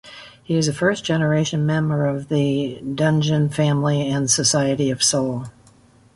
He 0.43 0.55
is 0.55 0.67
a 0.67 0.73
first-generation 0.73 1.63
member 1.63 2.07
of 2.07 2.27
the 2.27 2.79
Dungeon 2.81 3.49
Family 3.49 4.09
and 4.09 4.31
Society 4.31 4.89
of 4.89 5.03
Soul. 5.03 5.45